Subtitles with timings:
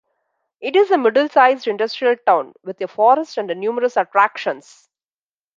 [0.59, 4.89] It is a middle sized industrial town with a forest and numerous attractions.